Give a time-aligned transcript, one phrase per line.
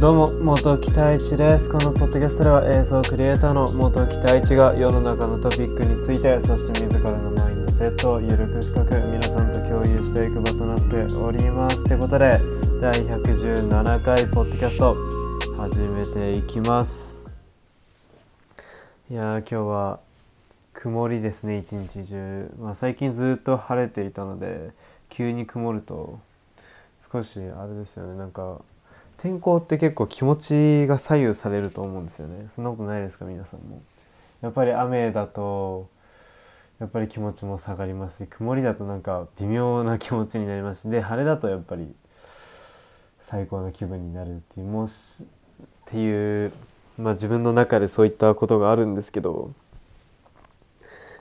[0.00, 1.68] どうも元木太一です。
[1.68, 11.84] このポッドキャストでは映像クリエイターの元木太一が世の中のトピックについてそして自らのマインドセットをゆるく深く皆さんと共有していく場となっております。
[11.88, 12.38] ということで
[12.80, 14.94] 第117回ポッドキャスト
[15.56, 17.18] 始めていきます。
[19.10, 20.07] いやー今日は
[20.80, 24.70] 曇りですね一日中、まあ、最近ずっと晴れていたので
[25.08, 26.20] 急に曇ると
[27.12, 28.16] 少しあれですよね。
[28.16, 28.60] なんか
[29.16, 32.46] 天候って結構気持ちが左右されると思うんですよね。
[32.48, 33.82] そんなことないですか皆さんも。
[34.40, 35.88] やっぱり雨だと
[36.78, 40.90] やっぱり気持ちも下がりますし曇りだとなんか微妙な気持ちになりますし。
[40.90, 41.92] で晴れだとやっぱり
[43.20, 46.52] 最高の気分になるっていうもしっていう
[46.96, 49.50] まあ自分の中でそういったことがあるんですけど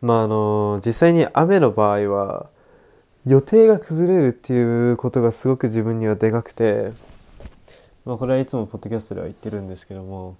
[0.00, 2.50] まああの実際に雨の場合は
[3.26, 6.92] 予定が崩れるっていうことがすごく自分にはでかくて
[8.08, 10.38] まあ、これはいつもポッドキャストでは言ってるんですけども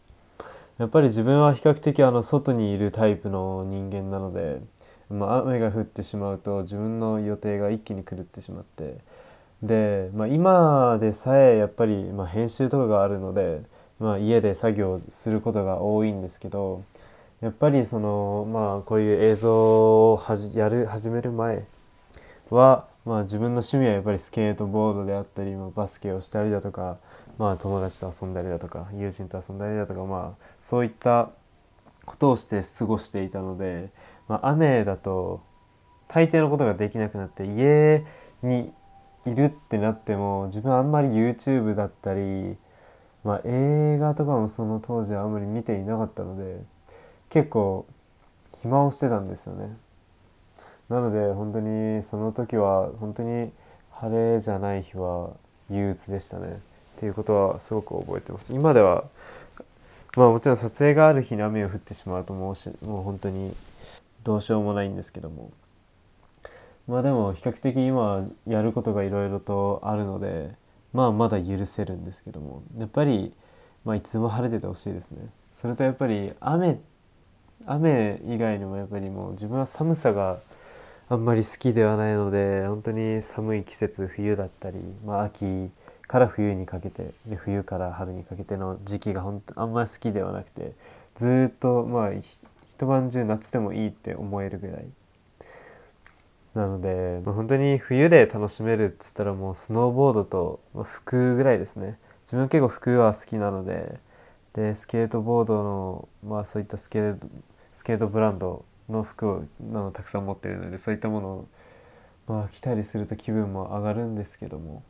[0.79, 4.63] やっぱり自分は比較的あの外にいるタイプの人間なので、
[5.11, 8.97] まあ、雨が降ってしまうと自分の予定が一気に狂ってしまって
[9.63, 13.61] で、まあ、今でさえやっぱりま編集とかがあるので、
[14.01, 16.85] まあ、家で作業することが多いんですけど
[17.41, 21.65] やっぱりそのまあこういう映像をはじやる始める前
[22.51, 26.97] は、まあ、自分の趣味はやっぱりスケートボードであったり、まあ、バスケをしたりだとか
[27.39, 31.31] まあ、友達と遊んだりだとか友人と遊んだりだとか、まあ、そういった
[32.05, 33.91] ことをして過ごしていたので、
[34.27, 35.41] まあ、雨だと
[36.09, 38.05] 大抵のことができなくなって家
[38.43, 38.73] に
[39.25, 42.57] いるってなっても自分はあんまり YouTube だったり、
[43.23, 46.61] まあ、映画とかもその当時はあんまり見ていなかったので
[47.31, 47.87] 結構
[48.63, 49.77] 暇をしてたんですよね。
[50.89, 53.51] なので本当にその時は本当に
[53.93, 55.31] 晴れじゃない日は
[55.71, 56.61] 憂鬱でしたね。
[56.99, 59.05] っていうことはすごく覚えてます今では
[60.17, 63.53] まあもちろん撮影がある日に雨が降ってしまうともうしもう本当に
[64.25, 65.53] どうしようもないんですけども
[66.89, 70.51] まあでも比較的今やることがいろいろとあるので
[70.93, 73.33] まあまだ許せるんですけどもやっぱり
[73.85, 76.81] まあいつも晴れててほしいですねそれとやっぱり雨
[77.67, 80.39] 雨以外にもやっぱりもう自分は寒さが
[81.09, 85.71] あんまり好きではないので本当に寒い季節冬だったり、まあ、秋
[86.07, 90.73] から冬にかけてで冬から春にかけての時期が本当あんまり好きではなくて
[91.15, 94.87] ずっとまあ一晩中夏でもいいって思えるぐらい。
[96.55, 101.99] なので、まあ、本当に冬で楽しめるっつったらもうスノーボードと、ま、服ぐらいですね。
[102.25, 103.99] 自分結構服は好きなので
[104.59, 107.29] でスケートボードのまあそういったスケート
[107.73, 111.49] スケートブランドの服をのたくさん持ってるのでそういったものを
[112.27, 114.83] まあ着たりすると気分も上がるんですけども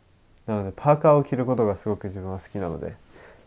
[0.47, 2.97] なのでパーカーを着ることがすごく自分は好きなので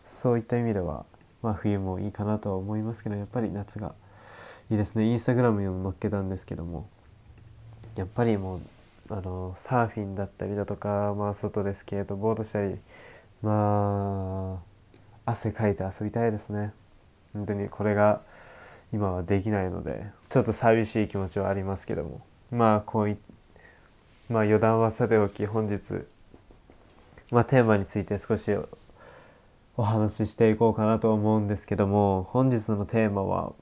[0.04, 1.04] そういった意味では、
[1.42, 3.94] まあ、冬もいいかなとは思いますけどやっぱり夏が
[4.70, 5.04] いいですね。
[5.04, 6.88] インスタグラムにも載っけたんですけども
[7.96, 8.60] やっぱりもう
[9.10, 12.76] あのサーフィンだったりだとか、まあ、外でスケートボードしたり
[13.42, 14.71] まあ
[15.24, 16.72] 汗かいて遊びたいですね
[17.32, 18.20] 本当にこれが
[18.92, 23.16] 今はできないのでちょっと寂しい気持ちはありますけどもまあこうい
[24.28, 26.06] まあ余談はさておき本日
[27.32, 28.54] まあ、テーマについて少し
[29.78, 33.54] お話ししていこうかなと思うんですけども本日のテーマは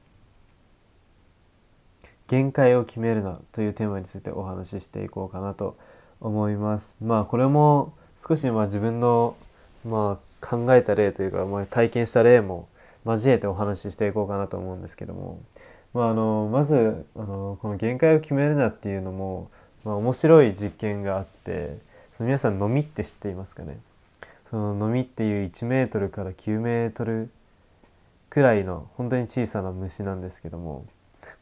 [2.27, 5.77] 「限界を決めるな」というテーマについてお話ししていこうかなと
[6.21, 6.97] 思います。
[7.01, 9.37] まあこれも少しまあ自分の
[9.85, 12.69] まあ考えた例というか、まあ、体験した例も
[13.05, 15.41] 交えてお話ししていこうかなと思うんですけども、
[15.95, 19.51] まあ、あのまずあのこの「限界を決めるな」っていうのも、
[19.85, 21.79] まあ、面白い実験があって
[22.17, 23.79] その皆さんのみって知っていますかね？
[24.51, 27.31] そののみっていう1メートルから9メートル
[28.29, 30.85] くらいの本当に小さな虫なんですけども、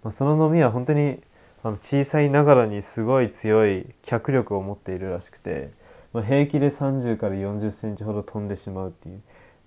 [0.03, 1.21] まあ、そののみは本当に
[1.63, 5.71] あの小さいながらにすごい強い脚力を持っているらしくて、
[6.19, 9.23] まあ、平気で30から40センチほど飛んでしまうっていう。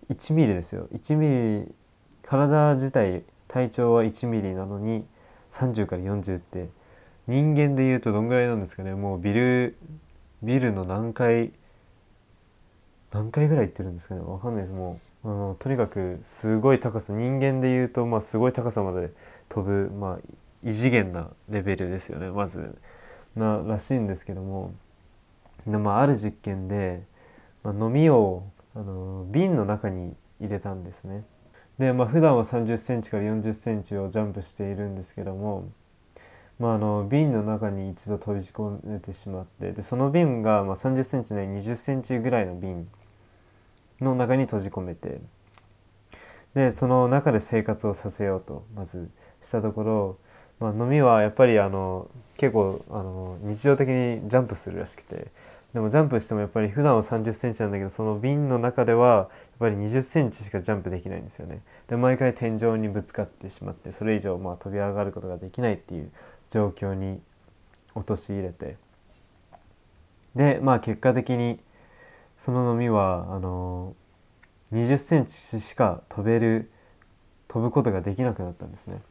[0.09, 0.89] 1ミリですよ。
[0.91, 1.75] 1ミリ
[2.23, 5.05] 体自体体長は1ミリなのに
[5.51, 6.67] 30から40って
[7.25, 8.95] 人間でいうとどんぐらいなんですかね。
[8.95, 9.77] もうビル
[10.43, 11.53] ビルの何階
[13.13, 14.19] 何階ぐらい行ってるんですかね。
[14.19, 14.73] わかんないです。
[14.73, 17.13] もうあのとにかくすごい高さ。
[17.13, 19.11] 人間でいうと、まあ、すごい高さまで
[19.47, 20.19] 飛ぶ、まあ、
[20.65, 22.29] 異次元なレベルですよね。
[22.29, 22.77] まず
[23.37, 24.73] ならしいんですけども、
[25.65, 27.03] まあ、ある実験で、
[27.63, 28.43] まあ、飲みを
[28.75, 31.23] あの瓶の中に入れたんですね。
[31.77, 35.69] で、まあ、普段は3 0センチから4 0センチをジャンプしているんですけども
[36.61, 42.87] まあ、あの瓶の中に一度飛び込めてしまってでその瓶がま3 0センチない2 0センチぐらいの瓶
[43.99, 45.21] の中に閉じ込めて
[46.53, 49.09] でその中で生活をさせようとまず
[49.41, 50.17] したところ、
[50.61, 55.31] まあ、飲みはやっぱりあの結構あの日常的にジャンプするらしくて。
[55.73, 59.27] でもジャンプしてもやっぱり普段は3 0センチなんだけどその瓶の中ではやっ
[59.59, 61.61] ぱり2 0センチしかジャンプできないんですよね。
[61.87, 66.11] で毎回天井にぶつかってしまってそれ以上まあ飛び上がることができないっていう
[66.49, 67.21] 状況に
[67.95, 68.75] 陥れて。
[70.35, 71.59] でまあ結果的に
[72.37, 73.95] その飲みはあの
[74.73, 76.69] 20センチしか飛べる
[77.47, 79.01] 飛ぶことができなくなったんですね。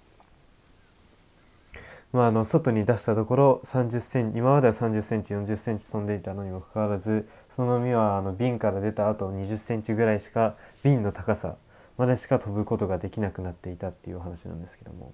[2.12, 11.56] まあ、あの外に出したところ30センチ今までは30センチ40センチ飛んでいたのにもかかわらずその実はあの瓶から出た後20センチぐらいしか瓶の高さ
[11.96, 15.12] までしか飛ぶことができなくなっていたっていう話なんですけども、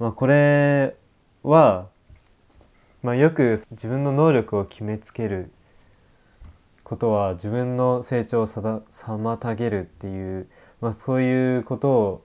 [0.00, 0.96] まあ、これ
[1.44, 1.86] は、
[3.02, 5.52] まあ、よく自分の能力を決めつける
[6.82, 10.48] ことは自分の成長を妨げるっていう、
[10.80, 12.24] まあ、そういうことを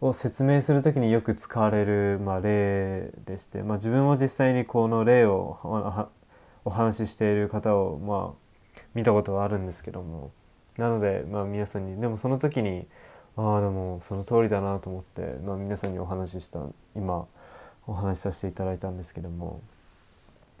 [0.00, 6.08] を説明する時によく使われる、まあ、例でして、まあ、自分も実際にこの例を
[6.64, 10.32] お話ししている方を、まあ、見たことはあるんですけども
[10.78, 12.86] なので、まあ、皆さんにでもその時に
[13.36, 16.60] ああでもその通りだなと思って、まあ、皆さんにお話しした
[16.96, 17.26] 今
[17.86, 19.60] お話しさせていただいたんですけども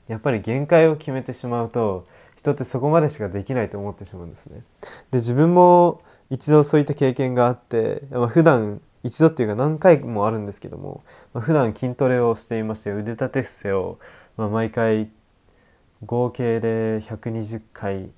[0.08, 2.06] やっぱり限界を決めてしまうと
[2.36, 4.62] 人ってそこまでしかできないと思ってしまうんですね。
[5.10, 6.00] で自分も
[6.30, 11.02] 一度そういった経験があって、まあ、普段一度っていうか何回もあるんですけども、
[11.32, 13.98] まあ、普段筋トレをしていまして腕立て伏せを、
[14.36, 15.10] まあ、毎回
[16.04, 18.10] 合計で120回、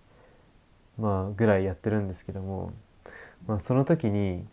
[0.99, 2.73] まあ、ぐらいやってるんですけども、
[3.47, 4.45] まあ、その時に、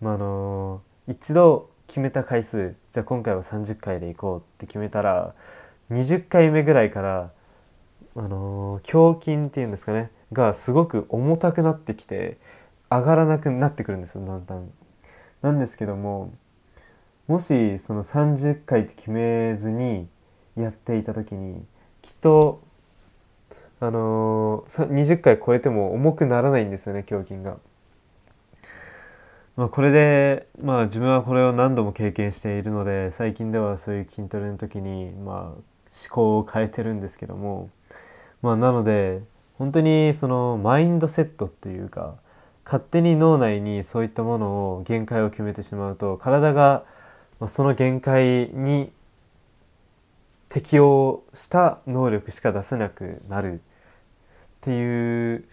[0.00, 5.34] まあ、の一度決めた回数じゃあ今回は30回でいこうって決めたら
[5.90, 7.30] 20回目ぐらいから
[8.16, 12.36] あの胸筋っていうんですかねがすごく重たくなってきて
[12.90, 14.70] 上がらなくなってくるんですよだんだん。
[15.42, 16.32] なんですけども
[17.26, 20.08] もしその30回って決めずに
[20.56, 21.62] やっていた時に
[22.02, 22.60] きっと
[23.80, 27.58] あのー、20回超えても重くならないんですよね胸筋が。
[29.56, 35.62] まあ、これで、まあ、自分はこれを何度も経験しているので最近ではそういう筋トレの時に、まあ、思
[36.10, 37.68] 考を変えてるんですけども、
[38.40, 39.20] まあ、なので
[39.58, 42.14] 本当にそのマインドセットっていうか
[42.68, 46.84] 勝手に脳内にそういったものを限界を決めてしまうと体が
[47.46, 48.92] その限界に
[50.50, 53.58] 適応した能力しか出せなくなるっ
[54.60, 55.44] ていう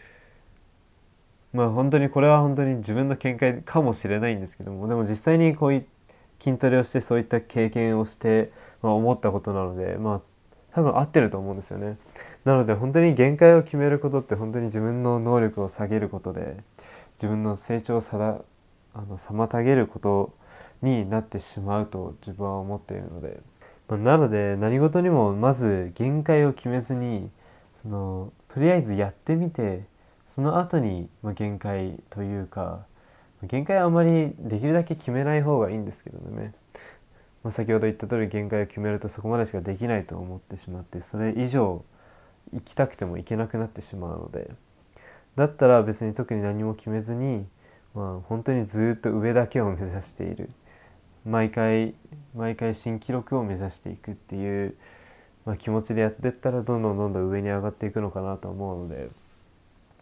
[1.53, 5.85] まあ本当にこれは本当に自分の見解かもしれないんですけどもでも実際にこういう
[6.41, 8.51] 筋トレをしてそういった経験をして、
[8.81, 10.21] まあ、思ったことなのでまあ
[10.73, 11.97] 多分合ってると思うんですよね。
[12.43, 16.57] なので本当に限界を決めることって本当に自分の能力を下げることで
[17.15, 18.41] 自分の成長をさだ
[18.93, 20.33] あの妨げること
[20.81, 23.39] になってしまうと自分は思っているので、
[23.87, 27.29] まあ、なので何事にもまず限界を決めずに
[27.75, 29.83] そのとりあえずやってみて
[30.27, 32.85] その後に、まあ、限界というか
[33.43, 36.53] 限界はあまりできるだけ決めない方がいいんですけどね、
[37.43, 41.83] まあ、先ほど言った通り限界を決めるとそこまでしかできないと思ってしまってそれ以上
[42.53, 44.51] 行きたくても行けなくなってしまうので。
[45.35, 47.45] だったら別に特に何も決めずに、
[47.93, 50.49] まあ、本当にずっと上だけを目指している
[51.25, 51.95] 毎回
[52.35, 54.75] 毎回新記録を目指していくっていう、
[55.45, 59.09] まあ、気持ちでやってったらどんどんどんどん上に上がっていくのかなと思うので、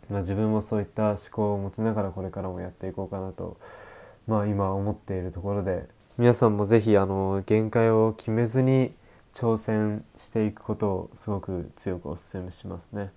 [0.09, 3.57] まあ、自分もそういった思考を持ちながらこれからもやっていこうかなと、
[4.27, 5.87] まあ、今思っているところで
[6.17, 8.93] 皆さんも是非あの限界を決めずに
[9.33, 13.11] 挑戦していくことをすごく強くお勧めしますね。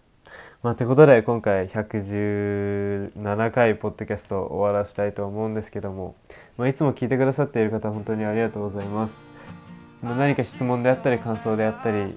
[0.62, 6.16] まあ、ということで今回117回ポッドキャストを終わらせたいと思うんですけども、
[6.56, 9.28] まあ、いつも聞いてくださっている方本当にありがとうございます。
[10.02, 12.16] まあ、何か質問であったり感想であったり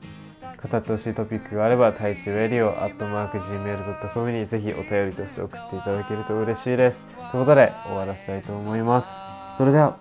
[0.61, 7.07] 語ってほしいトピックがあれば、太一レディオアットマーク Gmail.com にぜひお便りとして送っていただけると嬉しいです。
[7.31, 9.21] ということで終わらせたいと思います。
[9.57, 9.97] それでは、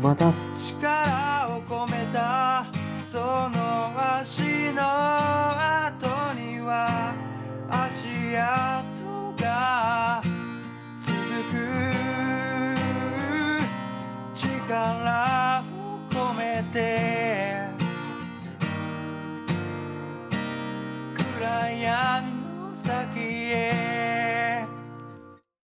[0.00, 2.64] また力を込めた
[3.02, 5.43] その足の